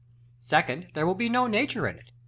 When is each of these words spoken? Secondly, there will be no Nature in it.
Secondly, 0.39 0.89
there 0.95 1.05
will 1.05 1.13
be 1.13 1.29
no 1.29 1.45
Nature 1.45 1.87
in 1.87 1.95
it. 1.95 2.09